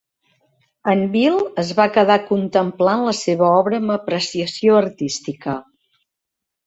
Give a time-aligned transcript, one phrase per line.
[0.93, 5.55] En Bill es va quedar contemplant la seva obra amb apreciació artística.